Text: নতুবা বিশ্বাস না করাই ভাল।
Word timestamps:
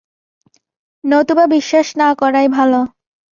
নতুবা 1.03 1.45
বিশ্বাস 1.45 1.87
না 1.97 2.09
করাই 2.13 2.47
ভাল। 2.47 2.71